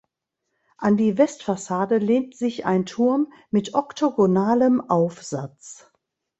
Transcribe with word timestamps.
An 0.79 0.97
die 0.97 1.19
Westfassade 1.19 1.99
lehnt 1.99 2.35
sich 2.35 2.65
ein 2.65 2.87
Turm 2.87 3.31
mit 3.51 3.75
oktogonalem 3.75 4.81
Aufsatz. 4.89 5.91